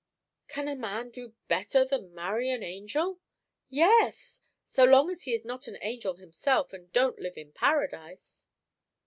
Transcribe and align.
"Can 0.47 0.67
a 0.67 0.73
man 0.75 1.11
do 1.11 1.35
better 1.47 1.85
than 1.85 2.15
marry 2.15 2.49
an 2.49 2.63
angel?" 2.63 3.19
"Yes! 3.69 4.41
so 4.71 4.83
long 4.83 5.11
as 5.11 5.21
he 5.25 5.31
is 5.31 5.45
not 5.45 5.67
an 5.67 5.77
angel 5.79 6.15
himself, 6.15 6.73
and 6.73 6.91
don't 6.91 7.19
live 7.19 7.37
in 7.37 7.51
Paradise." 7.51 8.47